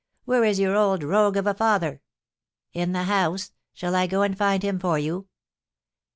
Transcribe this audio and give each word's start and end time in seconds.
Where 0.25 0.43
is 0.43 0.59
your 0.59 0.75
old 0.75 1.03
rogue 1.03 1.37
of 1.37 1.45
a 1.45 1.53
father?" 1.53 2.01
"In 2.73 2.91
the 2.91 3.03
house. 3.03 3.51
Shall 3.71 3.93
I 3.95 4.07
go 4.07 4.23
and 4.23 4.35
find 4.35 4.63
him 4.63 4.79
for 4.79 4.97
you?" 4.97 5.27